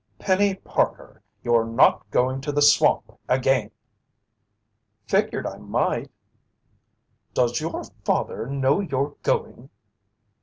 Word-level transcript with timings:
"Penny 0.17 0.55
Parker, 0.55 1.21
you're 1.43 1.63
not 1.63 2.09
going 2.09 2.41
to 2.41 2.51
the 2.51 2.63
swamp 2.63 3.19
again!" 3.29 3.69
"Figured 5.05 5.45
I 5.45 5.57
might." 5.57 6.09
"Does 7.35 7.61
your 7.61 7.83
father 8.03 8.47
know 8.47 8.79
you're 8.79 9.13
going?" 9.21 9.69